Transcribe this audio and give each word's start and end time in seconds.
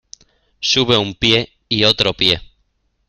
sube 0.61 0.97
un 0.97 1.13
pie 1.13 1.49
y 1.69 1.83
otro 1.83 2.15
pie. 2.15 2.41